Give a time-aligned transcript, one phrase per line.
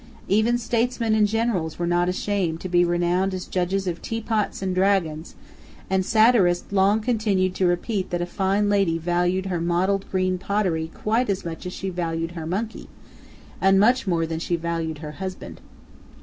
[0.27, 4.73] Even statesmen and generals were not ashamed to be renowned as judges of teapots and
[4.73, 5.35] dragons;
[5.91, 10.89] and satirists long continued to repeat that a fine lady valued her mottled green pottery
[10.91, 12.89] quite as much as she valued her monkey,
[13.61, 15.61] and much more than she valued her husband.